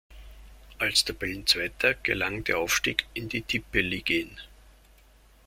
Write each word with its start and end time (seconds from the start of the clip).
Als 0.79 1.05
Tabellenzweiter 1.05 1.93
gelang 1.93 2.43
der 2.43 2.57
Aufstieg 2.57 3.05
in 3.13 3.29
die 3.29 3.43
Tippeligaen. 3.43 4.35